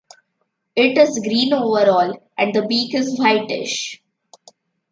[0.75, 4.01] It is green overall and the beak is whitish.